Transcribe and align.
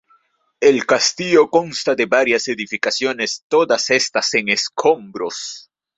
El 0.61 0.87
castillo 0.87 1.51
consta 1.51 1.93
de 1.93 2.07
varias 2.07 2.47
edificaciones, 2.47 3.45
todas 3.47 3.91
estas 3.91 4.33
en 4.33 4.49
escombros. 4.49 5.69